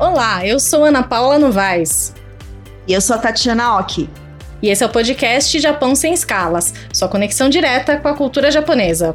[0.00, 2.14] Olá, eu sou Ana Paula Novaes.
[2.88, 4.08] E eu sou a Tatiana Oki.
[4.62, 9.14] E esse é o podcast Japão Sem Escalas, sua conexão direta com a cultura japonesa.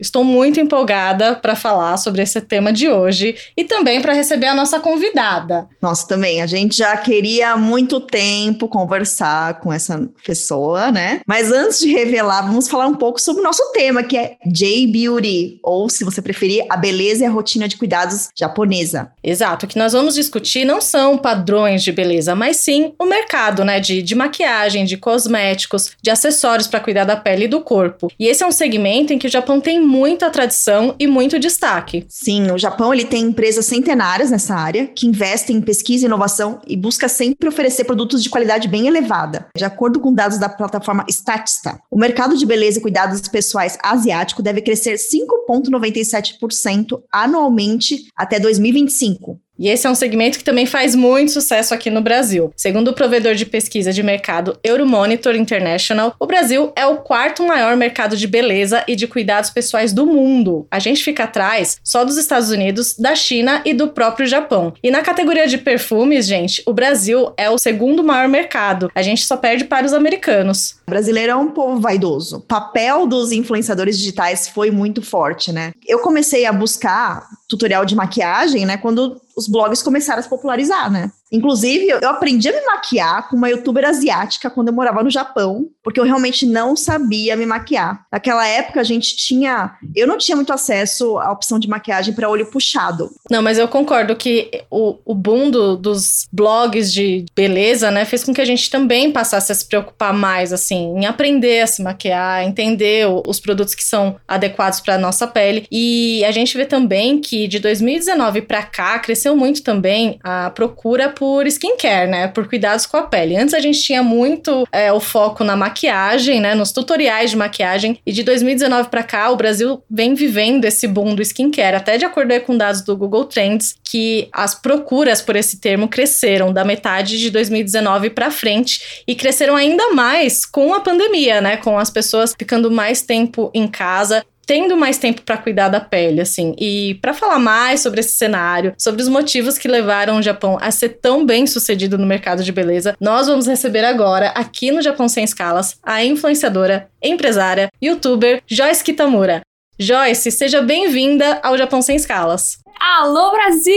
[0.00, 4.54] Estou muito empolgada para falar sobre esse tema de hoje e também para receber a
[4.54, 5.68] nossa convidada.
[5.82, 6.40] Nossa, também.
[6.40, 11.20] A gente já queria há muito tempo conversar com essa pessoa, né?
[11.26, 15.60] Mas antes de revelar, vamos falar um pouco sobre o nosso tema, que é J-Beauty,
[15.62, 19.10] ou se você preferir, a beleza e a rotina de cuidados japonesa.
[19.22, 19.66] Exato.
[19.66, 23.80] O que nós vamos discutir não são padrões de beleza, mas sim o mercado, né?
[23.80, 28.10] De, de maquiagem, de cosméticos, de acessórios para cuidar da pele e do corpo.
[28.18, 32.04] E esse é um segmento em que o Japão tem muita tradição e muito destaque.
[32.10, 36.60] Sim, o Japão ele tem empresas centenárias nessa área que investem em pesquisa e inovação
[36.66, 39.46] e busca sempre oferecer produtos de qualidade bem elevada.
[39.56, 44.42] De acordo com dados da plataforma Statista, o mercado de beleza e cuidados pessoais asiático
[44.42, 49.40] deve crescer 5,97% anualmente até 2025.
[49.58, 52.52] E esse é um segmento que também faz muito sucesso aqui no Brasil.
[52.56, 57.76] Segundo o provedor de pesquisa de mercado Euromonitor International, o Brasil é o quarto maior
[57.76, 60.66] mercado de beleza e de cuidados pessoais do mundo.
[60.70, 64.72] A gente fica atrás só dos Estados Unidos, da China e do próprio Japão.
[64.82, 68.90] E na categoria de perfumes, gente, o Brasil é o segundo maior mercado.
[68.94, 70.76] A gente só perde para os americanos.
[70.86, 72.36] O brasileiro é um povo vaidoso.
[72.36, 75.72] O papel dos influenciadores digitais foi muito forte, né?
[75.86, 80.90] Eu comecei a buscar tutorial de maquiagem, né, quando os blogs começaram a se popularizar,
[80.90, 81.12] né?
[81.32, 85.68] Inclusive, eu aprendi a me maquiar com uma youtuber asiática quando eu morava no Japão,
[85.82, 88.04] porque eu realmente não sabia me maquiar.
[88.10, 89.72] Naquela época, a gente tinha.
[89.94, 93.10] Eu não tinha muito acesso à opção de maquiagem para olho puxado.
[93.30, 98.24] Não, mas eu concordo que o, o boom do, dos blogs de beleza, né, fez
[98.24, 101.82] com que a gente também passasse a se preocupar mais, assim, em aprender a se
[101.82, 105.66] maquiar, entender os produtos que são adequados para nossa pele.
[105.70, 111.08] E a gente vê também que de 2019 para cá cresceu muito também a procura
[111.18, 112.28] por skincare, né?
[112.28, 113.36] Por cuidados com a pele.
[113.36, 116.54] Antes a gente tinha muito é, o foco na maquiagem, né?
[116.54, 117.98] Nos tutoriais de maquiagem.
[118.06, 121.76] E de 2019 para cá, o Brasil vem vivendo esse boom do skincare.
[121.76, 126.52] Até de acordo com dados do Google Trends, que as procuras por esse termo cresceram
[126.52, 131.56] da metade de 2019 para frente e cresceram ainda mais com a pandemia, né?
[131.56, 136.22] Com as pessoas ficando mais tempo em casa tendo mais tempo para cuidar da pele,
[136.22, 136.56] assim.
[136.58, 140.70] E para falar mais sobre esse cenário, sobre os motivos que levaram o Japão a
[140.70, 145.06] ser tão bem sucedido no mercado de beleza, nós vamos receber agora, aqui no Japão
[145.06, 149.42] Sem Escalas, a influenciadora, empresária, youtuber Joyce Kitamura.
[149.78, 152.58] Joyce, seja bem-vinda ao Japão Sem Escalas.
[152.80, 153.74] Alô Brasil!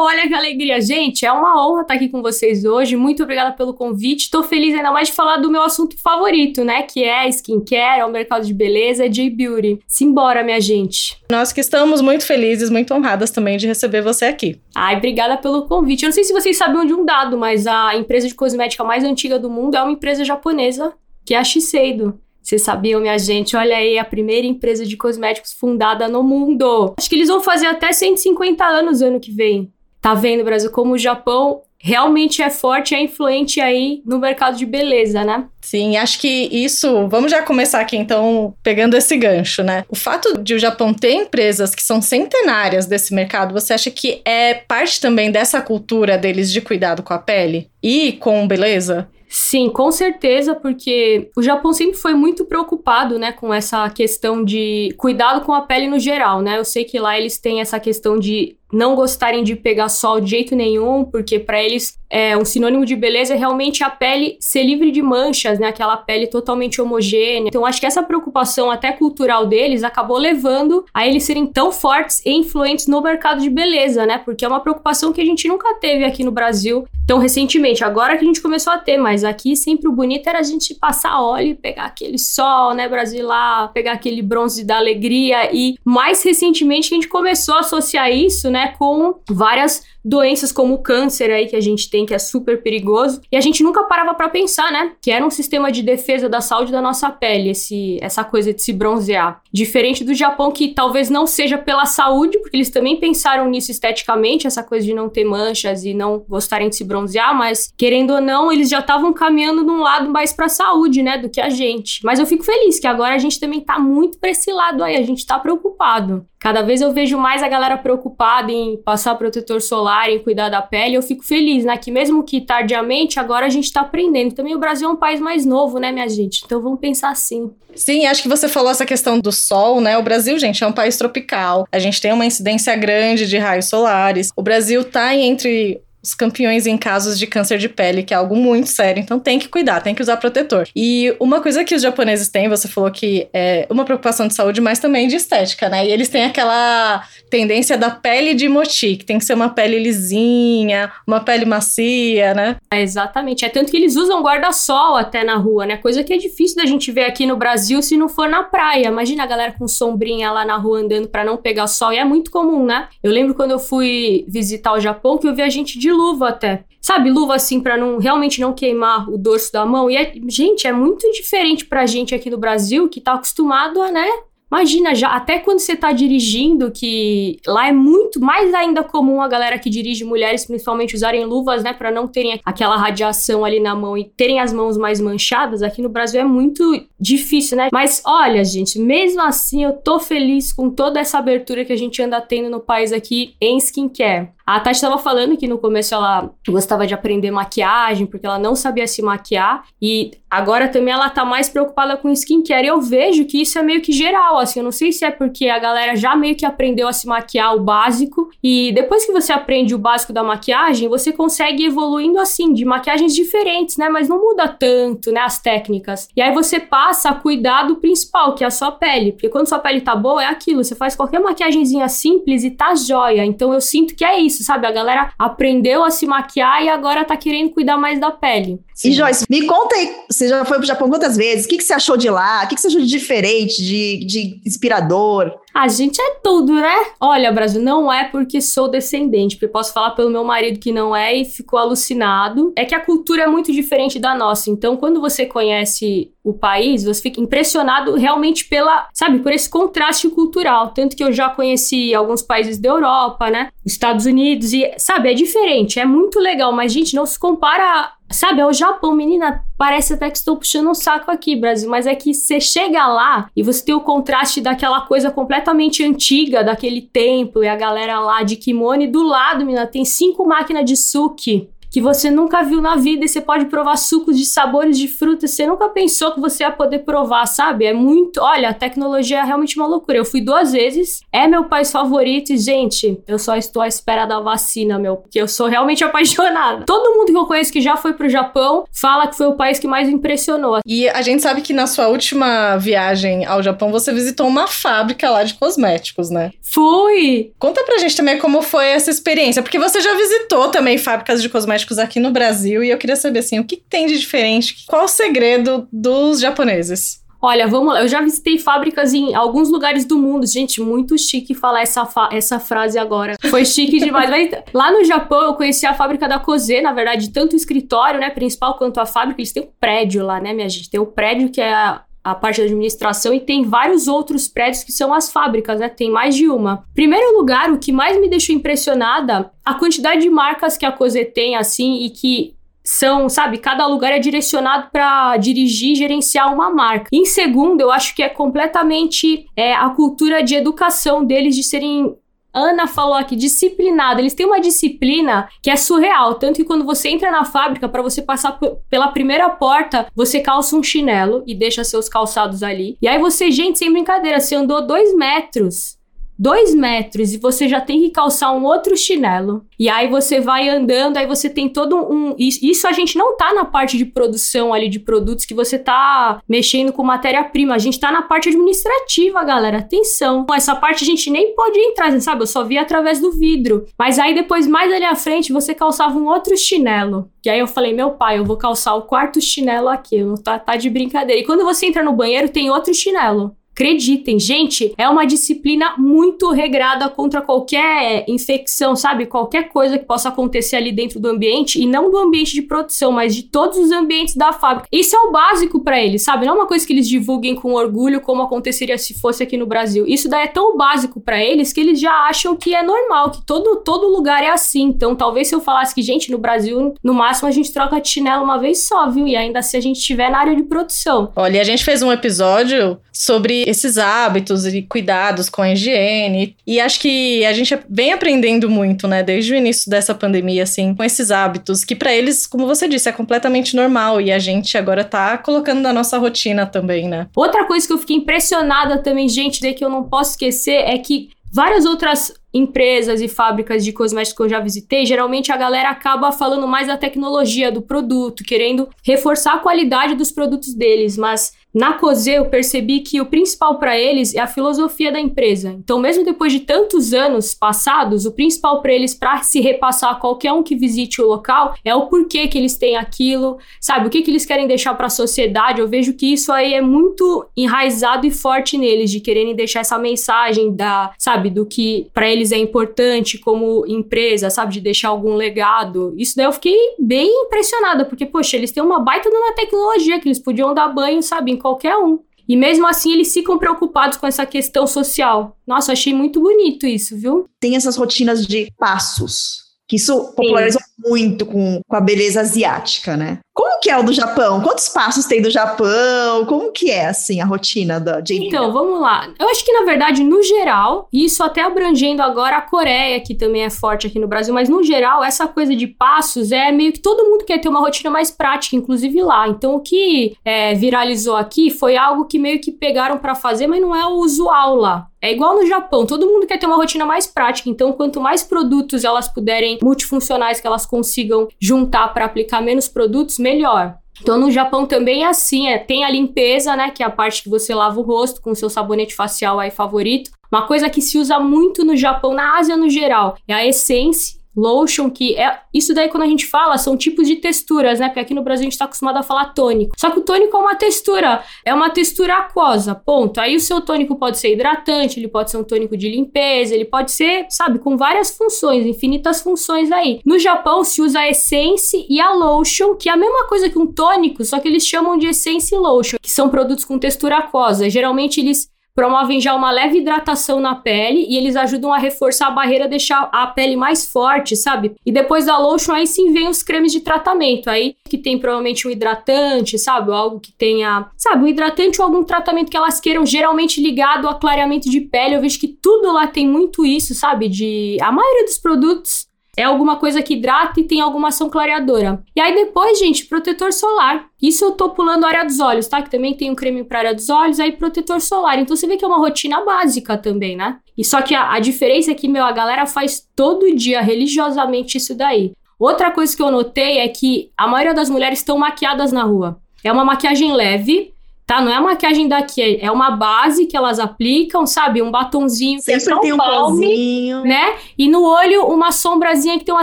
[0.00, 1.24] Olha que alegria, gente!
[1.24, 2.96] É uma honra estar aqui com vocês hoje.
[2.96, 4.22] Muito obrigada pelo convite.
[4.22, 6.82] Estou feliz ainda mais de falar do meu assunto favorito, né?
[6.82, 9.80] Que é skincare, é o mercado de beleza, é J-Beauty.
[9.86, 11.22] Simbora, minha gente!
[11.30, 14.60] Nós que estamos muito felizes, muito honradas também de receber você aqui.
[14.74, 16.02] Ai, obrigada pelo convite.
[16.02, 19.04] Eu não sei se vocês sabiam de um dado, mas a empresa de cosmética mais
[19.04, 20.92] antiga do mundo é uma empresa japonesa,
[21.24, 22.18] que é a Shiseido.
[22.42, 23.56] Vocês sabiam, minha gente?
[23.56, 26.94] Olha aí, a primeira empresa de cosméticos fundada no mundo.
[26.98, 29.72] Acho que eles vão fazer até 150 anos ano que vem.
[30.00, 34.66] Tá vendo, Brasil, como o Japão realmente é forte é influente aí no mercado de
[34.66, 35.46] beleza, né?
[35.62, 37.08] Sim, acho que isso.
[37.08, 39.84] Vamos já começar aqui, então, pegando esse gancho, né?
[39.88, 44.20] O fato de o Japão ter empresas que são centenárias desse mercado, você acha que
[44.24, 49.08] é parte também dessa cultura deles de cuidado com a pele e com beleza?
[49.32, 54.92] Sim, com certeza, porque o Japão sempre foi muito preocupado, né, com essa questão de
[54.98, 56.58] cuidado com a pele no geral, né?
[56.58, 60.30] Eu sei que lá eles têm essa questão de não gostarem de pegar sol de
[60.30, 64.64] jeito nenhum, porque para eles é um sinônimo de beleza é realmente a pele ser
[64.64, 65.68] livre de manchas, né?
[65.68, 67.48] Aquela pele totalmente homogênea.
[67.48, 72.20] Então acho que essa preocupação até cultural deles acabou levando a eles serem tão fortes
[72.26, 74.18] e influentes no mercado de beleza, né?
[74.18, 77.84] Porque é uma preocupação que a gente nunca teve aqui no Brasil tão recentemente.
[77.84, 80.74] Agora que a gente começou a ter, mas aqui sempre o bonito era a gente
[80.74, 83.28] passar óleo pegar aquele sol, né, brasileiro,
[83.72, 88.59] pegar aquele bronze da alegria e mais recentemente a gente começou a associar isso, né,
[88.60, 92.62] né, com várias doenças como o câncer aí que a gente tem, que é super
[92.62, 93.20] perigoso.
[93.30, 96.40] E a gente nunca parava para pensar, né, que era um sistema de defesa da
[96.40, 99.40] saúde da nossa pele, esse, essa coisa de se bronzear.
[99.52, 104.46] Diferente do Japão, que talvez não seja pela saúde, porque eles também pensaram nisso esteticamente,
[104.46, 108.20] essa coisa de não ter manchas e não gostarem de se bronzear, mas querendo ou
[108.20, 112.00] não, eles já estavam caminhando num lado mais pra saúde, né, do que a gente.
[112.04, 114.96] Mas eu fico feliz que agora a gente também tá muito pra esse lado aí,
[114.96, 116.26] a gente tá preocupado.
[116.38, 120.62] Cada vez eu vejo mais a galera preocupada em passar protetor solar estimularem cuidar da
[120.62, 121.76] pele, eu fico feliz, né?
[121.76, 124.34] Que mesmo que tardiamente, agora a gente tá aprendendo.
[124.34, 126.42] Também o Brasil é um país mais novo, né, minha gente?
[126.44, 127.50] Então vamos pensar assim.
[127.74, 129.98] Sim, acho que você falou essa questão do sol, né?
[129.98, 131.66] O Brasil, gente, é um país tropical.
[131.70, 134.30] A gente tem uma incidência grande de raios solares.
[134.36, 138.34] O Brasil tá entre os campeões em casos de câncer de pele, que é algo
[138.34, 140.66] muito sério, então tem que cuidar, tem que usar protetor.
[140.74, 144.60] E uma coisa que os japoneses têm, você falou que é uma preocupação de saúde,
[144.60, 145.86] mas também de estética, né?
[145.86, 149.78] E eles têm aquela tendência da pele de moti, que tem que ser uma pele
[149.78, 152.56] lisinha, uma pele macia, né?
[152.72, 153.44] É, exatamente.
[153.44, 155.76] É tanto que eles usam guarda-sol até na rua, né?
[155.76, 158.88] Coisa que é difícil da gente ver aqui no Brasil se não for na praia.
[158.88, 162.04] Imagina a galera com sombrinha lá na rua andando para não pegar sol, e é
[162.04, 162.88] muito comum, né?
[163.02, 166.28] Eu lembro quando eu fui visitar o Japão que eu vi a gente de luva
[166.30, 166.64] até.
[166.80, 169.90] Sabe, luva assim para não realmente não queimar o dorso da mão.
[169.90, 173.92] E é, gente, é muito diferente pra gente aqui no Brasil que tá acostumado a,
[173.92, 174.08] né,
[174.50, 179.28] Imagina, já até quando você tá dirigindo, que lá é muito mais ainda comum a
[179.28, 183.76] galera que dirige mulheres, principalmente, usarem luvas, né, para não terem aquela radiação ali na
[183.76, 185.62] mão e terem as mãos mais manchadas.
[185.62, 187.68] Aqui no Brasil é muito difícil, né?
[187.72, 192.02] Mas olha, gente, mesmo assim eu tô feliz com toda essa abertura que a gente
[192.02, 194.30] anda tendo no país aqui em skincare.
[194.50, 198.56] A Tati estava falando que no começo ela gostava de aprender maquiagem, porque ela não
[198.56, 199.62] sabia se maquiar.
[199.80, 202.64] E agora também ela tá mais preocupada com skincare.
[202.64, 204.58] E eu vejo que isso é meio que geral, assim.
[204.58, 207.54] Eu não sei se é porque a galera já meio que aprendeu a se maquiar
[207.54, 208.28] o básico.
[208.42, 213.14] E depois que você aprende o básico da maquiagem, você consegue evoluindo assim, de maquiagens
[213.14, 213.88] diferentes, né?
[213.88, 215.20] Mas não muda tanto, né?
[215.20, 216.08] As técnicas.
[216.16, 219.12] E aí você passa a cuidar do principal, que é a sua pele.
[219.12, 220.64] Porque quando sua pele tá boa, é aquilo.
[220.64, 223.24] Você faz qualquer maquiagemzinha simples e tá jóia.
[223.24, 224.66] Então eu sinto que é isso isso, sabe?
[224.66, 228.58] A galera aprendeu a se maquiar e agora tá querendo cuidar mais da pele.
[228.74, 228.90] Sim.
[228.90, 231.44] E Joyce, me conta aí, você já foi pro Japão quantas vezes?
[231.44, 232.42] O que, que você achou de lá?
[232.44, 235.32] O que, que você achou de diferente, de, de inspirador?
[235.52, 236.74] A gente é tudo, né?
[237.00, 240.94] Olha, Brasil, não é porque sou descendente, porque posso falar pelo meu marido que não
[240.94, 242.52] é e ficou alucinado.
[242.56, 244.50] É que a cultura é muito diferente da nossa.
[244.50, 250.08] Então, quando você conhece o país, você fica impressionado realmente pela, sabe, por esse contraste
[250.10, 250.68] cultural.
[250.68, 253.50] Tanto que eu já conheci alguns países da Europa, né?
[253.64, 258.40] Estados Unidos, e, sabe, é diferente, é muito legal, mas, gente, não se compara Sabe,
[258.40, 261.94] é o Japão, menina, parece até que estou puxando um saco aqui, Brasil, mas é
[261.94, 267.44] que você chega lá e você tem o contraste daquela coisa completamente antiga, daquele templo
[267.44, 271.48] e a galera lá de kimono e do lado, menina, tem cinco máquinas de suki
[271.70, 275.30] que você nunca viu na vida e você pode provar sucos de sabores de frutas,
[275.30, 277.64] você nunca pensou que você ia poder provar, sabe?
[277.64, 278.20] É muito.
[278.20, 279.96] Olha, a tecnologia é realmente uma loucura.
[279.96, 284.04] Eu fui duas vezes, é meu país favorito e, gente, eu só estou à espera
[284.04, 286.64] da vacina, meu, porque eu sou realmente apaixonada.
[286.66, 289.58] Todo mundo que eu conheço que já foi pro Japão fala que foi o país
[289.58, 290.58] que mais impressionou.
[290.66, 295.08] E a gente sabe que na sua última viagem ao Japão você visitou uma fábrica
[295.08, 296.32] lá de cosméticos, né?
[296.42, 297.32] Fui!
[297.38, 301.28] Conta pra gente também como foi essa experiência, porque você já visitou também fábricas de
[301.28, 304.64] cosméticos aqui no Brasil e eu queria saber assim, o que tem de diferente?
[304.66, 307.00] Qual o segredo dos japoneses?
[307.22, 307.82] Olha, vamos lá.
[307.82, 310.26] Eu já visitei fábricas em alguns lugares do mundo.
[310.26, 313.14] Gente, muito chique falar essa, essa frase agora.
[313.28, 314.08] Foi chique demais.
[314.08, 318.00] Mas, lá no Japão, eu conheci a fábrica da Cosé, na verdade, tanto o escritório,
[318.00, 319.20] né, principal, quanto a fábrica.
[319.20, 320.70] Eles têm um prédio lá, né, minha gente?
[320.70, 324.26] Tem o um prédio que é a, a parte da administração e tem vários outros
[324.26, 325.68] prédios que são as fábricas, né?
[325.68, 326.64] Tem mais de uma.
[326.74, 331.04] Primeiro lugar, o que mais me deixou impressionada, a quantidade de marcas que a Cosé
[331.04, 336.50] tem, assim, e que são, sabe, cada lugar é direcionado para dirigir e gerenciar uma
[336.50, 336.88] marca.
[336.92, 341.96] Em segundo, eu acho que é completamente é, a cultura de educação deles de serem
[342.32, 344.00] Ana falou aqui, disciplinado.
[344.00, 346.14] Eles têm uma disciplina que é surreal.
[346.14, 350.56] Tanto que quando você entra na fábrica, para você passar pela primeira porta, você calça
[350.56, 352.76] um chinelo e deixa seus calçados ali.
[352.80, 355.79] E aí você, gente, sem brincadeira, você andou dois metros
[356.20, 359.46] dois metros e você já tem que calçar um outro chinelo.
[359.58, 362.14] E aí você vai andando, aí você tem todo um.
[362.18, 366.20] Isso a gente não tá na parte de produção ali de produtos que você tá
[366.28, 367.54] mexendo com matéria-prima.
[367.54, 369.58] A gente tá na parte administrativa, galera.
[369.58, 370.26] Atenção.
[370.34, 372.22] Essa parte a gente nem pode entrar, sabe?
[372.22, 373.64] Eu só vi através do vidro.
[373.78, 377.10] Mas aí depois, mais ali à frente, você calçava um outro chinelo.
[377.24, 380.02] E aí eu falei, meu pai, eu vou calçar o quarto chinelo aqui.
[380.02, 381.20] Não tá, tá de brincadeira.
[381.20, 383.34] E quando você entra no banheiro, tem outro chinelo.
[383.60, 389.04] Acreditem, gente, é uma disciplina muito regrada contra qualquer infecção, sabe?
[389.04, 392.90] Qualquer coisa que possa acontecer ali dentro do ambiente e não do ambiente de produção,
[392.90, 394.66] mas de todos os ambientes da fábrica.
[394.72, 396.24] Isso é o básico para eles, sabe?
[396.24, 399.44] Não é uma coisa que eles divulguem com orgulho como aconteceria se fosse aqui no
[399.44, 399.84] Brasil.
[399.86, 403.26] Isso daí é tão básico para eles que eles já acham que é normal, que
[403.26, 404.62] todo todo lugar é assim.
[404.62, 407.90] Então, talvez se eu falasse que, gente, no Brasil, no máximo a gente troca de
[407.90, 409.06] chinelo uma vez só, viu?
[409.06, 411.12] E ainda se a gente estiver na área de produção.
[411.14, 416.36] Olha, a gente fez um episódio sobre esses hábitos e cuidados com a higiene.
[416.46, 420.74] E acho que a gente vem aprendendo muito, né, desde o início dessa pandemia, assim,
[420.74, 424.56] com esses hábitos, que para eles, como você disse, é completamente normal e a gente
[424.56, 427.08] agora tá colocando na nossa rotina também, né?
[427.14, 430.78] Outra coisa que eu fiquei impressionada também, gente, de que eu não posso esquecer é
[430.78, 435.70] que várias outras empresas e fábricas de cosméticos que eu já visitei, geralmente a galera
[435.70, 441.32] acaba falando mais da tecnologia do produto, querendo reforçar a qualidade dos produtos deles, mas
[441.54, 445.50] na COSE, eu percebi que o principal para eles é a filosofia da empresa.
[445.50, 449.94] Então, mesmo depois de tantos anos passados, o principal para eles, para se repassar a
[449.94, 453.86] qualquer um que visite o local, é o porquê que eles têm aquilo, sabe?
[453.86, 455.60] O que, que eles querem deixar para a sociedade.
[455.60, 459.78] Eu vejo que isso aí é muito enraizado e forte neles, de quererem deixar essa
[459.78, 464.54] mensagem da, sabe, do que para eles é importante como empresa, sabe?
[464.54, 465.94] De deixar algum legado.
[465.96, 469.98] Isso daí eu fiquei bem impressionada, porque, poxa, eles têm uma baita de uma tecnologia
[469.98, 471.30] que eles podiam dar banho, sabe?
[471.40, 471.98] Qualquer um.
[472.28, 475.36] E mesmo assim, eles ficam preocupados com essa questão social.
[475.44, 477.26] Nossa, achei muito bonito isso, viu?
[477.40, 480.60] Tem essas rotinas de passos, que isso popularizou.
[480.84, 483.18] Muito com, com a beleza asiática, né?
[483.32, 484.42] Como que é o do Japão?
[484.42, 486.26] Quantos passos tem do Japão?
[486.26, 488.26] Como que é, assim, a rotina da Jamie?
[488.26, 489.08] Então, vamos lá.
[489.18, 493.44] Eu acho que, na verdade, no geral, isso até abrangendo agora a Coreia, que também
[493.44, 496.80] é forte aqui no Brasil, mas no geral, essa coisa de passos é meio que
[496.80, 499.26] todo mundo quer ter uma rotina mais prática, inclusive lá.
[499.28, 503.60] Então, o que é, viralizou aqui foi algo que meio que pegaram para fazer, mas
[503.60, 504.90] não é o usual lá.
[505.02, 508.22] É igual no Japão, todo mundo quer ter uma rotina mais prática, então quanto mais
[508.22, 513.74] produtos elas puderem multifuncionais que elas consigam juntar para aplicar menos produtos, melhor.
[514.00, 517.22] Então, no Japão também é assim, é, tem a limpeza, né, que é a parte
[517.22, 520.10] que você lava o rosto com o seu sabonete facial aí favorito.
[520.32, 524.19] Uma coisa que se usa muito no Japão, na Ásia no geral, é a essência
[524.36, 525.40] lotion, que é.
[525.52, 527.88] Isso daí, quando a gente fala, são tipos de texturas, né?
[527.88, 529.74] Porque aqui no Brasil a gente tá acostumado a falar tônico.
[529.78, 533.20] Só que o tônico é uma textura, é uma textura aquosa, ponto.
[533.20, 536.64] Aí o seu tônico pode ser hidratante, ele pode ser um tônico de limpeza, ele
[536.64, 540.00] pode ser, sabe, com várias funções, infinitas funções aí.
[540.04, 543.58] No Japão se usa a Essence e a Lotion, que é a mesma coisa que
[543.58, 547.68] um tônico, só que eles chamam de Essence Lotion, que são produtos com textura aquosa.
[547.68, 552.30] Geralmente eles promovem já uma leve hidratação na pele e eles ajudam a reforçar a
[552.30, 554.74] barreira, deixar a pele mais forte, sabe?
[554.84, 558.66] E depois da lotion, aí sim vem os cremes de tratamento, aí que tem provavelmente
[558.66, 559.90] um hidratante, sabe?
[559.90, 564.08] Ou algo que tenha, sabe, um hidratante ou algum tratamento que elas queiram, geralmente ligado
[564.08, 565.16] a clareamento de pele.
[565.16, 567.28] Eu vejo que tudo lá tem muito isso, sabe?
[567.28, 569.09] De a maioria dos produtos
[569.40, 572.02] é alguma coisa que hidrata e tem alguma ação clareadora.
[572.14, 574.06] E aí depois, gente, protetor solar.
[574.20, 575.80] Isso eu tô pulando a área dos olhos, tá?
[575.80, 578.38] Que também tem um creme para área dos olhos, aí protetor solar.
[578.38, 580.58] Então você vê que é uma rotina básica também, né?
[580.76, 584.76] E só que a, a diferença é que, meu, a galera faz todo dia religiosamente
[584.76, 585.32] isso daí.
[585.58, 589.40] Outra coisa que eu notei é que a maioria das mulheres estão maquiadas na rua.
[589.62, 590.94] É uma maquiagem leve,
[591.30, 591.40] tá?
[591.40, 594.82] Não é a maquiagem daqui, é uma base que elas aplicam, sabe?
[594.82, 597.56] Um batonzinho Sempre é tem um palme, né?
[597.78, 599.62] E no olho uma sombrazinha que tem uma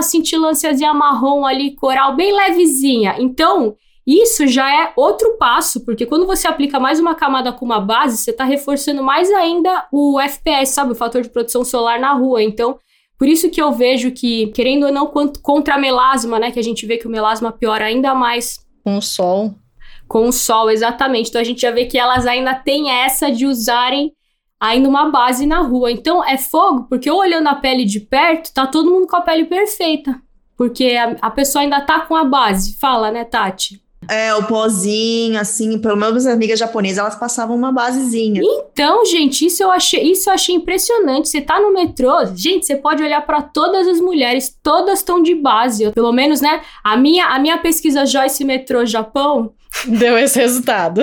[0.00, 3.16] cintilânciazinha marrom ali, coral, bem levezinha.
[3.18, 7.80] Então, isso já é outro passo, porque quando você aplica mais uma camada com uma
[7.80, 10.92] base, você está reforçando mais ainda o FPS, sabe?
[10.92, 12.42] O fator de produção solar na rua.
[12.42, 12.78] Então,
[13.18, 16.50] por isso que eu vejo que, querendo ou não, contra melasma, né?
[16.50, 19.54] Que a gente vê que o melasma piora ainda mais com o sol
[20.08, 21.28] com o sol, exatamente.
[21.28, 24.12] Então a gente já vê que elas ainda têm essa de usarem
[24.58, 25.92] ainda uma base na rua.
[25.92, 29.44] Então é fogo, porque olhando a pele de perto, tá todo mundo com a pele
[29.44, 30.20] perfeita.
[30.56, 32.76] Porque a, a pessoa ainda tá com a base.
[32.80, 33.80] Fala, né, Tati?
[34.10, 38.40] É, o pozinho, assim, pelo menos as amigas japonesas, elas passavam uma basezinha.
[38.42, 41.28] Então, gente, isso eu achei, isso eu achei impressionante.
[41.28, 45.34] Você tá no metrô, gente, você pode olhar para todas as mulheres, todas estão de
[45.34, 45.92] base.
[45.92, 46.62] Pelo menos, né?
[46.82, 49.52] A minha, a minha pesquisa Joyce Metrô Japão
[49.86, 51.02] deu esse resultado.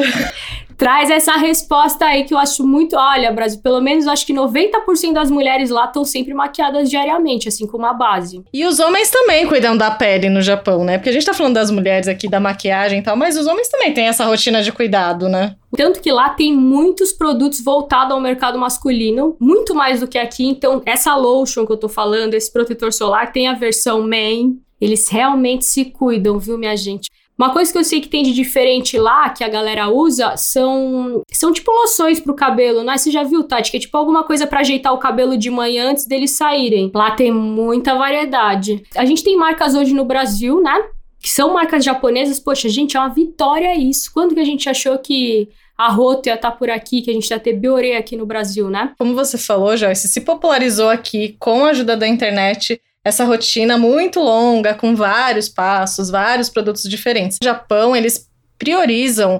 [0.77, 2.96] traz essa resposta aí que eu acho muito.
[2.96, 7.65] Olha, Brasil, pelo menos acho que 90% das mulheres lá estão sempre maquiadas diariamente, assim
[7.65, 8.44] como a base.
[8.53, 10.98] E os homens também cuidam da pele no Japão, né?
[10.98, 13.70] Porque a gente tá falando das mulheres aqui, da maquiagem e tal, mas os homens
[13.70, 15.55] também têm essa rotina de cuidado, né?
[15.75, 20.46] Tanto que lá tem muitos produtos voltados ao mercado masculino, muito mais do que aqui.
[20.46, 24.58] Então, essa lotion que eu tô falando, esse protetor solar, tem a versão main.
[24.79, 27.10] Eles realmente se cuidam, viu, minha gente?
[27.38, 31.22] Uma coisa que eu sei que tem de diferente lá, que a galera usa, são
[31.32, 32.98] são tipo loções pro cabelo, né?
[32.98, 33.72] Você já viu, Tati?
[33.72, 36.89] Que é tipo alguma coisa para ajeitar o cabelo de manhã antes deles saírem.
[36.94, 38.84] Lá tem muita variedade.
[38.96, 40.86] A gente tem marcas hoje no Brasil, né?
[41.20, 42.39] Que são marcas japonesas.
[42.39, 44.12] Poxa, gente, é uma vitória isso.
[44.13, 47.13] Quando que a gente achou que a Roto ia estar tá por aqui, que a
[47.13, 48.94] gente ia ter Biore aqui no Brasil, né?
[48.98, 54.19] Como você falou, Joyce, se popularizou aqui com a ajuda da internet essa rotina muito
[54.19, 57.38] longa, com vários passos, vários produtos diferentes.
[57.39, 59.39] No Japão, eles priorizam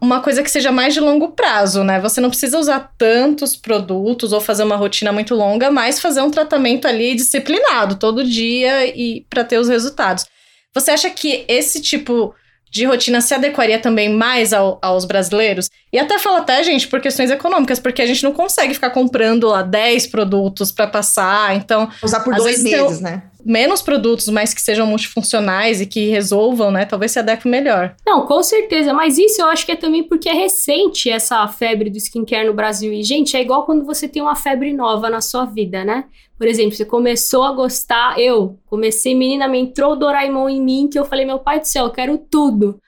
[0.00, 2.00] uma coisa que seja mais de longo prazo, né?
[2.00, 6.30] Você não precisa usar tantos produtos ou fazer uma rotina muito longa, mas fazer um
[6.32, 10.26] tratamento ali disciplinado todo dia e para ter os resultados.
[10.74, 12.34] Você acha que esse tipo
[12.70, 15.70] de rotina se adequaria também mais ao, aos brasileiros?
[15.92, 19.48] E até fala até, gente, por questões econômicas, porque a gente não consegue ficar comprando
[19.48, 21.88] lá 10 produtos para passar, então...
[22.02, 23.22] Usar por dois meses, né?
[23.48, 26.84] Menos produtos, mas que sejam multifuncionais e que resolvam, né?
[26.84, 27.96] Talvez se adeque melhor.
[28.06, 28.92] Não, com certeza.
[28.92, 32.52] Mas isso eu acho que é também porque é recente essa febre do skincare no
[32.52, 32.92] Brasil.
[32.92, 36.04] E, gente, é igual quando você tem uma febre nova na sua vida, né?
[36.36, 40.88] Por exemplo, você começou a gostar, eu comecei, menina, me entrou o Doraemon em mim,
[40.88, 42.78] que eu falei, meu pai do céu, eu quero tudo.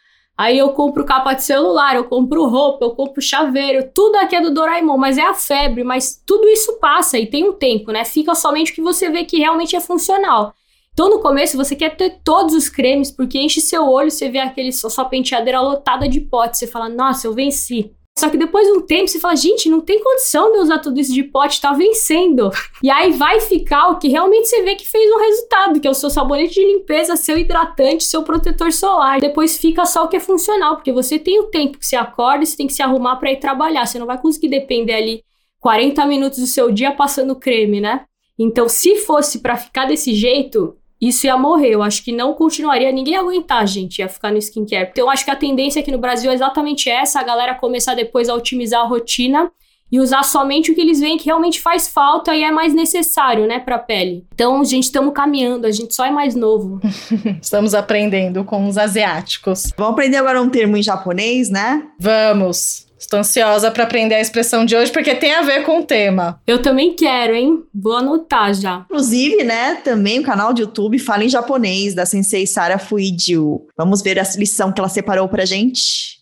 [0.41, 4.41] Aí eu compro capa de celular, eu compro roupa, eu compro chaveiro, tudo aqui é
[4.41, 8.07] do Doraemon, mas é a febre, mas tudo isso passa e tem um tempo, né?
[8.07, 10.55] Fica somente o que você vê que realmente é funcional.
[10.95, 14.39] Então, no começo, você quer ter todos os cremes, porque enche seu olho, você vê
[14.39, 17.95] aquele, sua penteadeira lotada de pote, você fala, nossa, eu venci.
[18.21, 21.01] Só que depois de um tempo você fala, gente, não tem condição de usar tudo
[21.01, 22.51] isso de pote, tá vencendo.
[22.83, 25.91] E aí vai ficar o que realmente você vê que fez um resultado, que é
[25.91, 29.21] o seu sabonete de limpeza, seu hidratante, seu protetor solar.
[29.21, 32.45] Depois fica só o que é funcional, porque você tem o tempo que você acorda
[32.45, 33.87] e você tem que se arrumar para ir trabalhar.
[33.87, 35.25] Você não vai conseguir depender ali
[35.59, 38.05] 40 minutos do seu dia passando creme, né?
[38.39, 41.71] Então, se fosse para ficar desse jeito, isso ia morrer.
[41.71, 44.91] Eu acho que não continuaria, ninguém ia aguentar, gente, ia ficar no skincare.
[44.91, 47.95] Então, eu acho que a tendência aqui no Brasil é exatamente essa: a galera começar
[47.95, 49.51] depois a otimizar a rotina
[49.93, 53.47] e usar somente o que eles veem que realmente faz falta e é mais necessário,
[53.47, 54.25] né, pra pele.
[54.33, 56.81] Então, gente, estamos caminhando, a gente só é mais novo.
[57.43, 59.73] estamos aprendendo com os asiáticos.
[59.77, 61.89] Vamos aprender agora um termo em japonês, né?
[61.99, 62.90] Vamos.
[63.01, 66.39] Estou ansiosa para aprender a expressão de hoje porque tem a ver com o tema.
[66.47, 67.63] Eu também quero, hein?
[67.75, 68.85] Vou anotar já.
[68.91, 73.63] Inclusive, né, também o canal de YouTube Fala em Japonês da Sensei Sara Fuidio.
[73.75, 76.21] Vamos ver a lição que ela separou pra gente.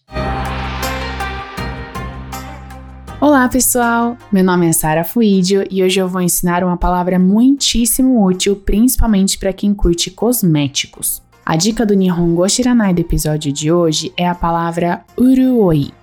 [3.21, 4.17] Olá, pessoal!
[4.31, 9.37] Meu nome é Sara Fuidio e hoje eu vou ensinar uma palavra muitíssimo útil, principalmente
[9.37, 11.21] para quem curte cosméticos.
[11.45, 15.98] A dica do Nihongo Shiranai do episódio de hoje é a palavra uruoi.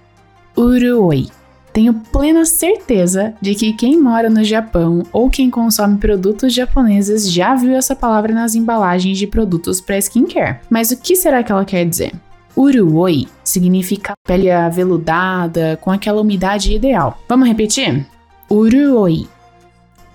[0.58, 1.28] Uruoi.
[1.74, 7.54] Tenho plena certeza de que quem mora no Japão ou quem consome produtos japoneses já
[7.54, 10.60] viu essa palavra nas embalagens de produtos para skincare.
[10.70, 12.14] Mas o que será que ela quer dizer?
[12.56, 17.20] Uruoi significa pele aveludada, com aquela umidade ideal.
[17.28, 18.06] Vamos repetir?
[18.50, 19.28] Uruoi.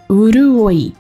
[0.08, 0.94] Uruoi.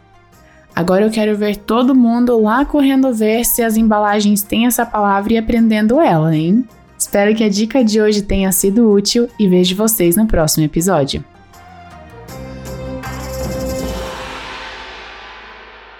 [0.76, 5.32] Agora eu quero ver todo mundo lá correndo ver se as embalagens têm essa palavra
[5.32, 6.66] e aprendendo ela, hein?
[7.00, 11.24] Espero que a dica de hoje tenha sido útil e vejo vocês no próximo episódio.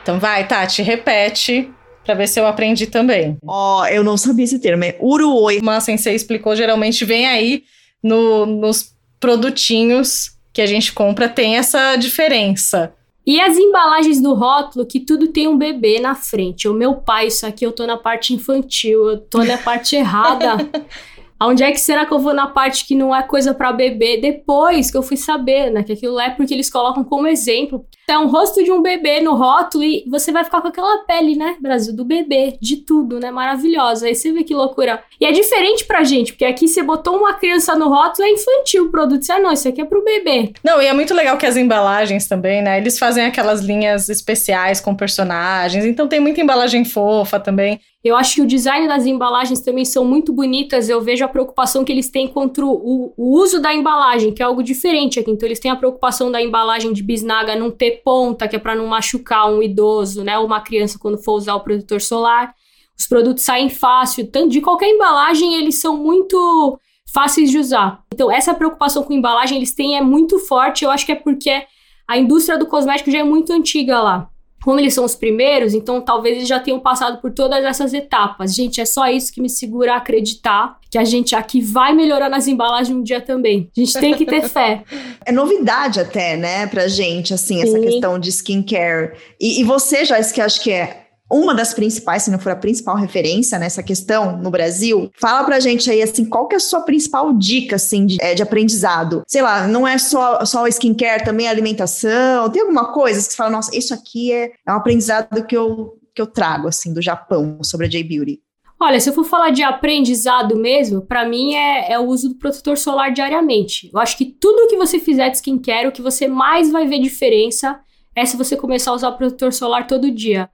[0.03, 1.71] Então vai, Tati, repete
[2.05, 3.39] para ver se eu aprendi também.
[3.47, 5.61] Ó, oh, eu não sabia esse termo, é uruoi.
[5.61, 7.65] Uma sensei explicou, geralmente vem aí
[8.03, 12.93] no, nos produtinhos que a gente compra, tem essa diferença.
[13.27, 16.67] E as embalagens do rótulo, que tudo tem um bebê na frente.
[16.69, 20.57] O meu pai, isso aqui eu tô na parte infantil, eu tô na parte errada.
[21.42, 24.18] Onde é que será que eu vou na parte que não é coisa para bebê?
[24.18, 25.83] Depois que eu fui saber, né?
[25.83, 27.87] Que aquilo é porque eles colocam como exemplo.
[28.07, 31.37] É um rosto de um bebê no rótulo e você vai ficar com aquela pele,
[31.37, 33.31] né, Brasil, do bebê, de tudo, né?
[33.31, 34.07] Maravilhosa.
[34.07, 35.03] Aí você vê que loucura.
[35.20, 38.87] E é diferente pra gente, porque aqui você botou uma criança no rótulo, é infantil
[38.87, 39.24] o produto.
[39.24, 40.53] Você, ah, não, isso aqui é pro bebê.
[40.62, 42.79] Não, e é muito legal que as embalagens também, né?
[42.79, 45.85] Eles fazem aquelas linhas especiais com personagens.
[45.85, 47.81] Então tem muita embalagem fofa também.
[48.03, 50.89] Eu acho que o design das embalagens também são muito bonitas.
[50.89, 54.47] Eu vejo a preocupação que eles têm contra o, o, uso da embalagem, que é
[54.47, 55.31] algo diferente aqui.
[55.31, 58.75] Então, eles têm a preocupação da embalagem de bisnaga não ter ponta, que é para
[58.75, 60.39] não machucar um idoso, né?
[60.39, 62.55] Ou uma criança quando for usar o protetor solar.
[62.99, 64.27] Os produtos saem fácil.
[64.31, 66.81] Tanto de qualquer embalagem, eles são muito
[67.13, 68.03] fáceis de usar.
[68.15, 70.87] Então, essa preocupação com embalagem eles têm é muito forte.
[70.87, 71.67] Eu acho que é porque
[72.09, 74.30] a indústria do cosmético já é muito antiga lá
[74.62, 78.55] como eles são os primeiros, então talvez eles já tenham passado por todas essas etapas.
[78.55, 82.29] Gente, é só isso que me segura a acreditar que a gente aqui vai melhorar
[82.29, 83.70] nas embalagens um dia também.
[83.77, 84.83] A gente tem que ter fé.
[85.25, 87.62] É novidade até, né, pra gente, assim, Sim.
[87.62, 89.12] essa questão de skincare.
[89.40, 92.57] E, e você, Joyce, que acho que é uma das principais, se não for a
[92.57, 96.61] principal referência nessa questão no Brasil, fala pra gente aí, assim, qual que é a
[96.61, 99.23] sua principal dica, assim, de, é, de aprendizado?
[99.27, 103.51] Sei lá, não é só, só skincare, também alimentação, tem alguma coisa que você fala,
[103.51, 107.59] nossa, isso aqui é, é um aprendizado que eu, que eu trago, assim, do Japão,
[107.62, 108.40] sobre a J-Beauty?
[108.83, 112.37] Olha, se eu for falar de aprendizado mesmo, para mim é, é, o uso do
[112.37, 113.90] protetor solar diariamente.
[113.93, 116.99] Eu acho que tudo que você fizer de skincare, o que você mais vai ver
[116.99, 117.79] diferença
[118.16, 120.49] é se você começar a usar protetor solar todo dia.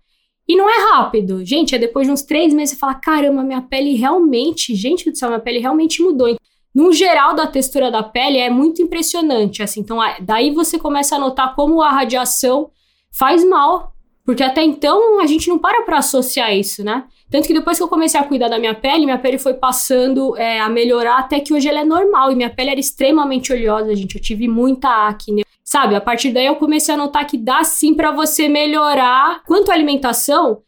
[0.48, 1.44] E não é rápido.
[1.44, 5.16] Gente, é depois de uns três meses você fala: caramba, minha pele realmente, gente do
[5.16, 6.36] céu, minha pele realmente mudou.
[6.74, 9.80] no geral da textura da pele é muito impressionante, assim.
[9.80, 12.70] Então, daí você começa a notar como a radiação
[13.10, 13.92] faz mal,
[14.26, 17.04] porque até então a gente não para para associar isso, né?
[17.30, 20.36] Tanto que depois que eu comecei a cuidar da minha pele, minha pele foi passando
[20.36, 22.30] é, a melhorar até que hoje ela é normal.
[22.30, 24.16] E minha pele era extremamente oleosa, gente.
[24.16, 25.45] Eu tive muita acne.
[25.66, 25.96] Sabe?
[25.96, 29.42] A partir daí eu comecei a notar que dá sim para você melhorar.
[29.44, 30.62] Quanto à alimentação,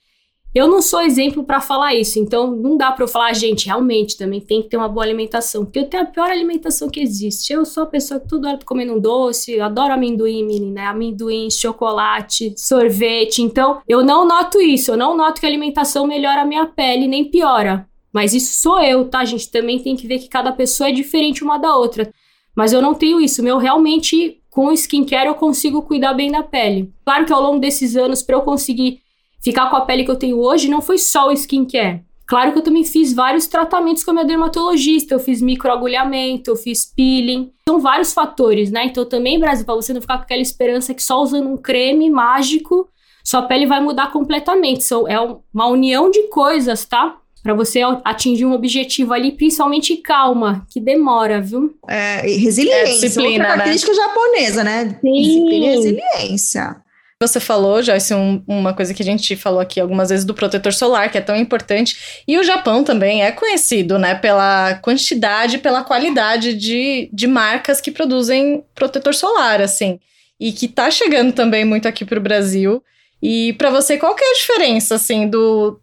[0.53, 4.17] eu não sou exemplo para falar isso, então não dá para eu falar, gente, realmente
[4.19, 7.53] também tem que ter uma boa alimentação, porque eu tenho a pior alimentação que existe.
[7.53, 11.49] Eu sou a pessoa que toda hora tô comendo um doce, adoro amendoim, menina, amendoim,
[11.49, 13.41] chocolate, sorvete.
[13.41, 17.07] Então, eu não noto isso, eu não noto que a alimentação melhora a minha pele
[17.07, 17.89] nem piora.
[18.13, 19.49] Mas isso sou eu, tá, gente?
[19.49, 22.13] Também tem que ver que cada pessoa é diferente uma da outra.
[22.57, 23.45] Mas eu não tenho isso.
[23.45, 26.93] Meu realmente com o skincare eu consigo cuidar bem da pele.
[27.05, 29.01] Claro que ao longo desses anos para eu conseguir
[29.41, 32.03] ficar com a pele que eu tenho hoje não foi só o skincare.
[32.27, 36.57] Claro que eu também fiz vários tratamentos com a minha dermatologista, eu fiz microagulhamento, eu
[36.57, 37.53] fiz peeling.
[37.69, 38.87] São vários fatores, né?
[38.87, 42.11] Então também, Brasil, para você não ficar com aquela esperança que só usando um creme
[42.11, 42.89] mágico
[43.23, 44.83] sua pele vai mudar completamente.
[44.83, 45.21] São, é
[45.55, 47.17] uma união de coisas, tá?
[47.43, 51.75] Para você atingir um objetivo ali, principalmente calma, que demora, viu?
[51.89, 53.49] É, resiliência, é disciplina, outra né?
[53.49, 53.99] característica né?
[53.99, 54.99] japonesa, né?
[55.01, 55.13] Sim.
[55.13, 56.77] Disciplina e resiliência.
[57.21, 60.73] Você falou, Joyce, um, uma coisa que a gente falou aqui algumas vezes do protetor
[60.73, 62.23] solar, que é tão importante.
[62.29, 67.91] E o Japão também é conhecido, né, pela quantidade, pela qualidade de, de marcas que
[67.91, 69.99] produzem protetor solar, assim.
[70.39, 72.81] E que tá chegando também muito aqui pro Brasil.
[73.21, 75.81] E para você, qual que é a diferença, assim, do,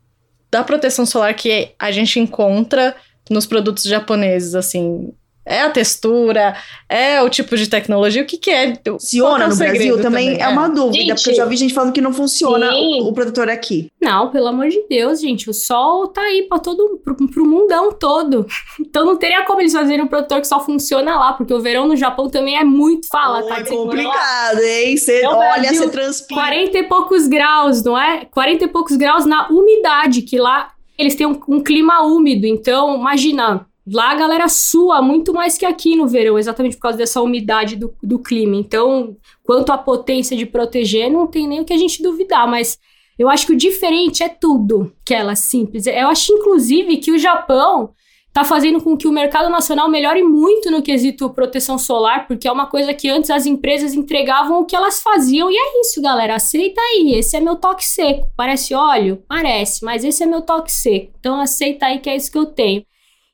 [0.56, 2.96] da proteção solar que a gente encontra
[3.30, 5.12] nos produtos japoneses, assim?
[5.46, 6.56] É a textura,
[6.90, 8.74] é o tipo de tecnologia, o que, que é?
[8.88, 11.74] Funciona é no Brasil também, também, é uma dúvida, gente, porque eu já vi gente
[11.74, 13.92] falando que não funciona o, o, protetor aqui.
[14.02, 17.92] Não, pelo amor de Deus, gente, o sol tá aí para todo pro, pro mundão
[17.92, 18.48] todo.
[18.80, 21.88] Então não teria como eles fazerem um protetor que só funciona lá, porque o verão
[21.88, 23.60] no Japão também é muito fala, tá?
[23.60, 24.98] É complicado, hein?
[24.98, 26.42] Você olha, você transpira.
[26.42, 28.26] 40 e poucos graus, não é?
[28.26, 32.96] 40 e poucos graus na umidade, que lá eles têm um, um clima úmido, então
[32.96, 37.22] imagina Lá a galera sua muito mais que aqui no verão, exatamente por causa dessa
[37.22, 38.56] umidade do, do clima.
[38.56, 42.80] Então, quanto à potência de proteger, não tem nem o que a gente duvidar, mas
[43.18, 45.86] eu acho que o diferente é tudo, que ela simples.
[45.86, 47.92] Eu acho, inclusive, que o Japão
[48.28, 52.52] está fazendo com que o mercado nacional melhore muito no quesito proteção solar, porque é
[52.52, 56.36] uma coisa que antes as empresas entregavam o que elas faziam, e é isso, galera.
[56.36, 58.28] Aceita aí, esse é meu toque seco.
[58.36, 59.24] Parece óleo?
[59.26, 61.14] Parece, mas esse é meu toque seco.
[61.18, 62.84] Então aceita aí que é isso que eu tenho.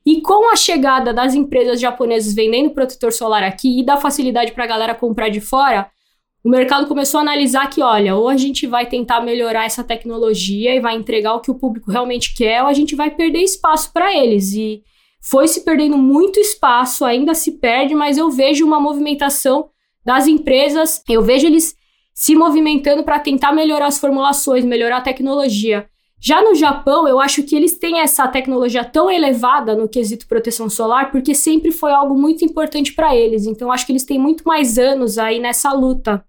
[0.05, 4.63] E com a chegada das empresas japonesas vendendo protetor solar aqui e da facilidade para
[4.63, 5.89] a galera comprar de fora,
[6.43, 10.75] o mercado começou a analisar que, olha, ou a gente vai tentar melhorar essa tecnologia
[10.75, 13.93] e vai entregar o que o público realmente quer, ou a gente vai perder espaço
[13.93, 14.53] para eles.
[14.53, 14.81] E
[15.21, 19.69] foi se perdendo muito espaço, ainda se perde, mas eu vejo uma movimentação
[20.03, 21.75] das empresas, eu vejo eles
[22.11, 25.87] se movimentando para tentar melhorar as formulações, melhorar a tecnologia.
[26.23, 30.69] Já no Japão, eu acho que eles têm essa tecnologia tão elevada no quesito proteção
[30.69, 33.47] solar, porque sempre foi algo muito importante para eles.
[33.47, 36.23] Então, acho que eles têm muito mais anos aí nessa luta.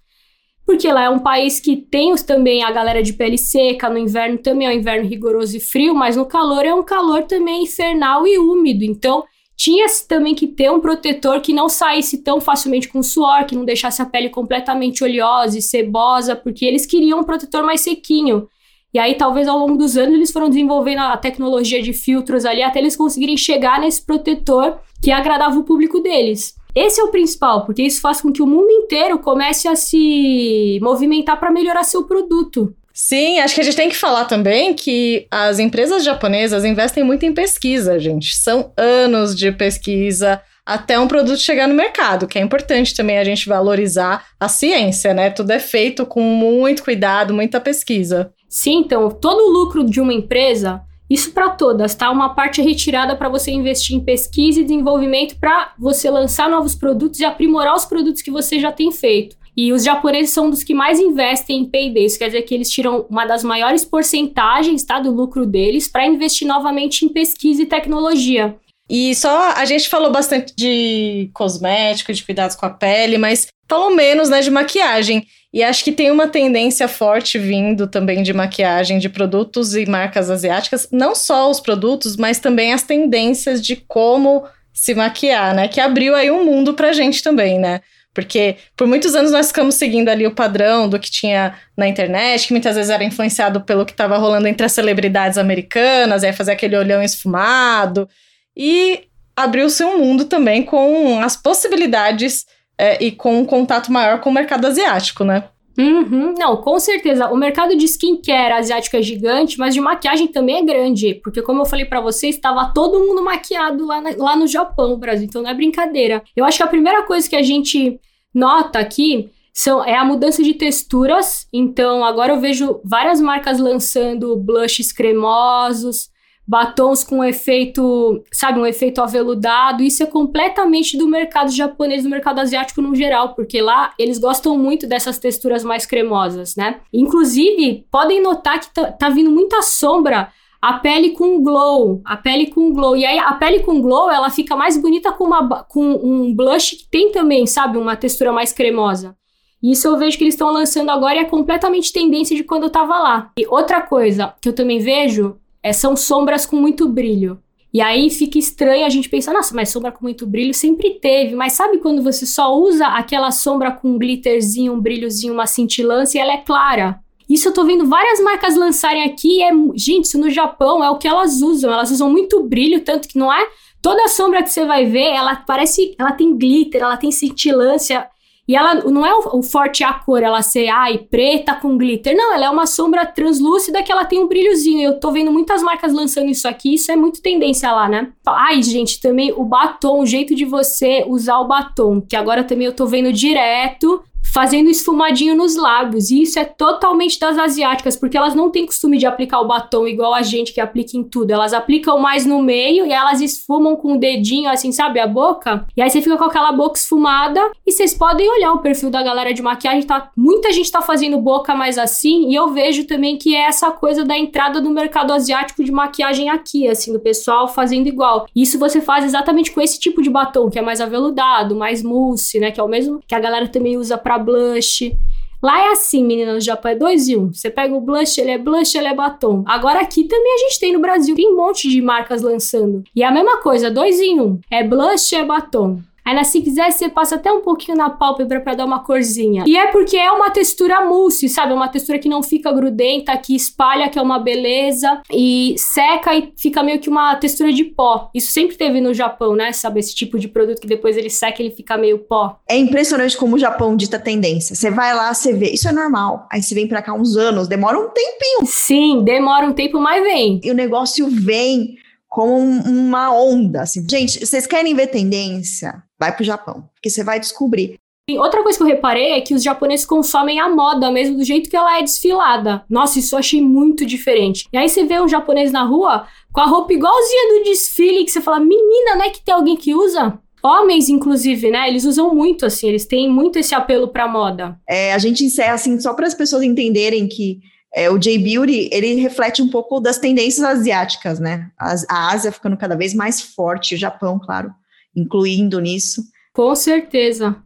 [0.64, 4.38] Porque lá é um país que tem também a galera de pele seca, no inverno
[4.38, 8.26] também é um inverno rigoroso e frio, mas no calor é um calor também infernal
[8.26, 8.84] e úmido.
[8.84, 9.24] Então,
[9.58, 13.66] tinha-se também que ter um protetor que não saísse tão facilmente com suor, que não
[13.66, 18.48] deixasse a pele completamente oleosa e cebosa, porque eles queriam um protetor mais sequinho.
[18.94, 22.62] E aí, talvez ao longo dos anos, eles foram desenvolvendo a tecnologia de filtros ali
[22.62, 26.54] até eles conseguirem chegar nesse protetor que agradava o público deles.
[26.74, 30.78] Esse é o principal, porque isso faz com que o mundo inteiro comece a se
[30.82, 32.74] movimentar para melhorar seu produto.
[32.94, 37.24] Sim, acho que a gente tem que falar também que as empresas japonesas investem muito
[37.24, 38.36] em pesquisa, gente.
[38.36, 43.24] São anos de pesquisa até um produto chegar no mercado, que é importante também a
[43.24, 45.30] gente valorizar a ciência, né?
[45.30, 48.32] Tudo é feito com muito cuidado, muita pesquisa.
[48.52, 52.10] Sim, então, todo o lucro de uma empresa, isso para todas, tá?
[52.10, 56.74] Uma parte é retirada para você investir em pesquisa e desenvolvimento para você lançar novos
[56.74, 59.38] produtos e aprimorar os produtos que você já tem feito.
[59.56, 62.68] E os japoneses são dos que mais investem em P&D, isso quer dizer que eles
[62.68, 67.66] tiram uma das maiores porcentagens tá, do lucro deles para investir novamente em pesquisa e
[67.66, 68.54] tecnologia.
[68.86, 73.94] E só a gente falou bastante de cosmético, de cuidados com a pele, mas falou
[73.94, 75.26] menos né, de maquiagem.
[75.52, 80.30] E acho que tem uma tendência forte vindo também de maquiagem de produtos e marcas
[80.30, 85.68] asiáticas, não só os produtos, mas também as tendências de como se maquiar, né?
[85.68, 87.80] Que abriu aí um mundo pra gente também, né?
[88.14, 92.46] Porque por muitos anos nós ficamos seguindo ali o padrão do que tinha na internet,
[92.46, 96.52] que muitas vezes era influenciado pelo que estava rolando entre as celebridades americanas, aí fazer
[96.52, 98.08] aquele olhão esfumado.
[98.56, 99.04] E
[99.36, 102.46] abriu-se um mundo também com as possibilidades
[102.82, 105.44] é, e com um contato maior com o mercado asiático, né?
[105.78, 107.28] Uhum, não, com certeza.
[107.28, 111.14] O mercado de skincare asiático é gigante, mas de maquiagem também é grande.
[111.22, 114.98] Porque, como eu falei para vocês, estava todo mundo maquiado lá, na, lá no Japão,
[114.98, 115.26] Brasil.
[115.26, 116.24] Então não é brincadeira.
[116.34, 118.00] Eu acho que a primeira coisa que a gente
[118.34, 121.46] nota aqui são, é a mudança de texturas.
[121.52, 126.08] Então, agora eu vejo várias marcas lançando blushes cremosos,
[126.46, 129.82] batons com efeito, sabe, um efeito aveludado.
[129.82, 134.58] Isso é completamente do mercado japonês, do mercado asiático no geral, porque lá eles gostam
[134.58, 136.80] muito dessas texturas mais cremosas, né?
[136.92, 142.46] Inclusive, podem notar que tá, tá vindo muita sombra a pele com glow, a pele
[142.46, 142.96] com glow.
[142.96, 146.76] E aí a pele com glow, ela fica mais bonita com, uma, com um blush
[146.76, 149.16] que tem também, sabe, uma textura mais cremosa.
[149.62, 152.70] Isso eu vejo que eles estão lançando agora e é completamente tendência de quando eu
[152.70, 153.30] tava lá.
[153.38, 157.38] E outra coisa que eu também vejo é, são sombras com muito brilho.
[157.72, 161.34] E aí fica estranho a gente pensar, nossa, mas sombra com muito brilho sempre teve.
[161.34, 166.18] Mas sabe quando você só usa aquela sombra com um glitterzinho, um brilhozinho, uma cintilância
[166.18, 167.00] e ela é clara?
[167.28, 169.42] Isso eu tô vendo várias marcas lançarem aqui.
[169.42, 171.72] é, gente, isso no Japão é o que elas usam.
[171.72, 173.48] Elas usam muito brilho, tanto que não é
[173.80, 178.06] toda sombra que você vai ver, ela parece, ela tem glitter, ela tem cintilância.
[178.46, 182.16] E ela não é o, o, forte a cor, ela ser, ai, preta com glitter.
[182.16, 184.82] Não, ela é uma sombra translúcida que ela tem um brilhozinho.
[184.82, 188.12] Eu tô vendo muitas marcas lançando isso aqui, isso é muito tendência lá, né?
[188.26, 192.66] Ai, gente, também o batom, o jeito de você usar o batom, que agora também
[192.66, 196.10] eu tô vendo direto fazendo esfumadinho nos lábios.
[196.10, 199.86] E isso é totalmente das asiáticas, porque elas não têm costume de aplicar o batom
[199.86, 201.30] igual a gente que aplica em tudo.
[201.30, 205.66] Elas aplicam mais no meio e elas esfumam com o dedinho, assim, sabe, a boca.
[205.76, 207.40] E aí você fica com aquela boca esfumada.
[207.66, 210.10] E vocês podem olhar o perfil da galera de maquiagem, tá?
[210.16, 212.30] Muita gente tá fazendo boca mais assim.
[212.30, 216.30] E eu vejo também que é essa coisa da entrada do mercado asiático de maquiagem
[216.30, 218.26] aqui, assim, do pessoal fazendo igual.
[218.34, 222.40] Isso você faz exatamente com esse tipo de batom, que é mais aveludado, mais mousse,
[222.40, 222.50] né?
[222.50, 224.96] Que é o mesmo que a galera também usa pra blush.
[225.42, 227.32] Lá é assim, menina, no Japão é dois e um.
[227.32, 229.42] Você pega o blush, ele é blush, ele é batom.
[229.46, 232.84] Agora aqui também a gente tem no Brasil, tem um monte de marcas lançando.
[232.94, 234.38] E é a mesma coisa, dois em um.
[234.48, 235.80] É blush, é batom.
[236.04, 239.44] Aí, se quiser, você passa até um pouquinho na pálpebra para dar uma corzinha.
[239.46, 241.52] E é porque é uma textura mousse, sabe?
[241.52, 245.00] Uma textura que não fica grudenta, que espalha, que é uma beleza.
[245.10, 248.10] E seca e fica meio que uma textura de pó.
[248.14, 249.52] Isso sempre teve no Japão, né?
[249.52, 249.80] Sabe?
[249.80, 252.38] Esse tipo de produto que depois ele seca e ele fica meio pó.
[252.48, 254.54] É impressionante como o Japão dita tendência.
[254.54, 255.50] Você vai lá, você vê.
[255.50, 256.26] Isso é normal.
[256.30, 258.46] Aí você vem para cá uns anos, demora um tempinho.
[258.46, 260.40] Sim, demora um tempo, mas vem.
[260.42, 261.76] E o negócio vem
[262.12, 263.62] como uma onda.
[263.62, 263.86] Assim.
[263.88, 265.82] Gente, vocês querem ver tendência?
[265.98, 267.76] Vai pro Japão, porque você vai descobrir.
[268.06, 271.24] E outra coisa que eu reparei é que os japoneses consomem a moda mesmo do
[271.24, 272.64] jeito que ela é desfilada.
[272.68, 274.46] Nossa, isso eu achei muito diferente.
[274.52, 278.10] E aí você vê um japonês na rua com a roupa igualzinha do desfile, que
[278.10, 280.18] você fala, menina, não é que tem alguém que usa?
[280.42, 281.66] Homens, inclusive, né?
[281.68, 284.58] Eles usam muito, assim, eles têm muito esse apelo pra moda.
[284.68, 287.38] É, a gente encerra, assim, só para as pessoas entenderem que
[287.74, 291.50] é, o J-Beauty, ele reflete um pouco das tendências asiáticas, né?
[291.58, 294.52] A, a Ásia ficando cada vez mais forte, o Japão, claro,
[294.94, 296.02] incluindo nisso.
[296.34, 297.36] Com certeza.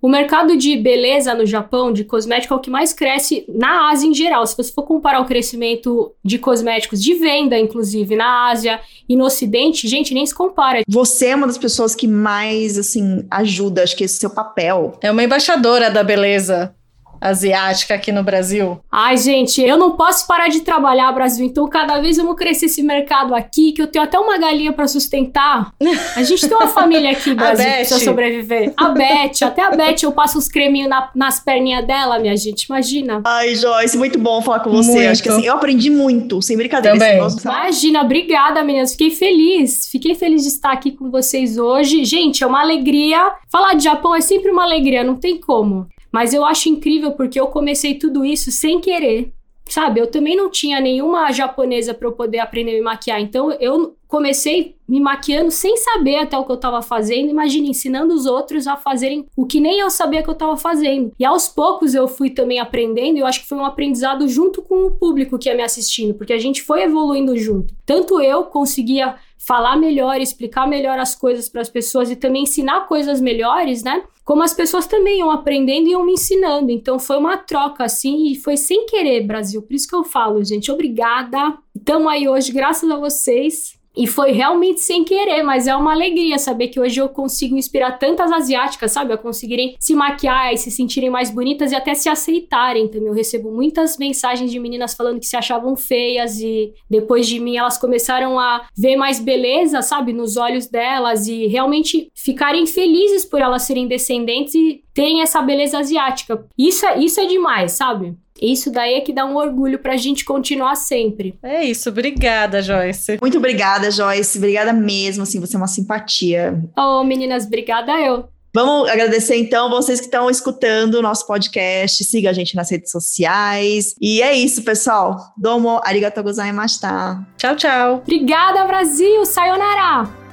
[0.00, 4.06] O mercado de beleza no Japão, de cosmético, é o que mais cresce na Ásia
[4.06, 4.46] em geral.
[4.46, 9.24] Se você for comparar o crescimento de cosméticos, de venda, inclusive, na Ásia e no
[9.24, 10.82] Ocidente, gente, nem se compara.
[10.86, 14.98] Você é uma das pessoas que mais, assim, ajuda, acho que esse é seu papel.
[15.02, 16.74] É uma embaixadora da beleza
[17.20, 18.80] asiática aqui no Brasil?
[18.90, 21.46] Ai, gente, eu não posso parar de trabalhar, Brasil.
[21.46, 24.86] Então, cada vez vamos crescer esse mercado aqui, que eu tenho até uma galinha para
[24.86, 25.72] sustentar.
[26.14, 28.72] A gente tem uma família aqui, Brasil, que precisa sobreviver.
[28.76, 32.64] A Beth, até a Beth, eu passo uns creminhos na, nas perninhas dela, minha gente,
[32.64, 33.22] imagina.
[33.24, 34.92] Ai, Joyce, muito bom falar com você.
[34.92, 35.10] Muito.
[35.10, 36.98] Acho que assim, eu aprendi muito, sem brincadeira.
[36.98, 37.18] Também.
[37.42, 38.92] Imagina, obrigada, meninas.
[38.92, 39.88] Fiquei feliz.
[39.90, 42.04] Fiquei feliz de estar aqui com vocês hoje.
[42.04, 43.32] Gente, é uma alegria.
[43.50, 45.86] Falar de Japão é sempre uma alegria, não tem como.
[46.16, 49.34] Mas eu acho incrível porque eu comecei tudo isso sem querer.
[49.68, 53.20] Sabe, eu também não tinha nenhuma japonesa para eu poder aprender a me maquiar.
[53.20, 57.28] Então eu comecei me maquiando sem saber até o que eu estava fazendo.
[57.28, 61.12] Imagina, ensinando os outros a fazerem o que nem eu sabia que eu estava fazendo.
[61.18, 64.62] E aos poucos eu fui também aprendendo, e eu acho que foi um aprendizado junto
[64.62, 67.74] com o público que ia me assistindo, porque a gente foi evoluindo junto.
[67.84, 72.86] Tanto eu conseguia falar melhor, explicar melhor as coisas para as pessoas e também ensinar
[72.86, 74.02] coisas melhores, né?
[74.26, 76.72] Como as pessoas também iam aprendendo e iam me ensinando.
[76.72, 79.62] Então foi uma troca assim e foi sem querer, Brasil.
[79.62, 81.56] Por isso que eu falo, gente, obrigada.
[81.72, 83.75] Estamos aí hoje, graças a vocês.
[83.96, 87.92] E foi realmente sem querer, mas é uma alegria saber que hoje eu consigo inspirar
[87.92, 89.12] tantas asiáticas, sabe?
[89.12, 93.08] A conseguirem se maquiar e se sentirem mais bonitas e até se aceitarem também.
[93.08, 97.56] Eu recebo muitas mensagens de meninas falando que se achavam feias e depois de mim
[97.56, 100.12] elas começaram a ver mais beleza, sabe?
[100.12, 105.78] Nos olhos delas e realmente ficarem felizes por elas serem descendentes e terem essa beleza
[105.78, 106.46] asiática.
[106.58, 108.14] Isso é, isso é demais, sabe?
[108.40, 111.38] Isso daí é que dá um orgulho pra gente continuar sempre.
[111.42, 113.18] É isso, obrigada, Joyce.
[113.20, 114.38] Muito obrigada, Joyce.
[114.38, 116.62] Obrigada mesmo, assim, você é uma simpatia.
[116.76, 118.28] Oh, meninas, obrigada eu.
[118.54, 122.02] Vamos agradecer então vocês que estão escutando o nosso podcast.
[122.02, 123.94] Siga a gente nas redes sociais.
[124.00, 125.18] E é isso, pessoal.
[125.36, 127.22] Domo arigatou gozaimashita.
[127.36, 127.94] Tchau, tchau.
[127.96, 129.26] Obrigada, Brasil.
[129.26, 130.25] Sayonara.